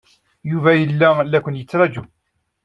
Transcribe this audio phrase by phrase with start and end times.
[0.51, 2.03] Yuba yella la ken-yettṛaju.